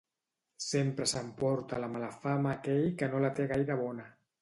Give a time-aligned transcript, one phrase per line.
[0.67, 4.13] Sempre s'emporta la mala fama aquell que no la té gaire bona.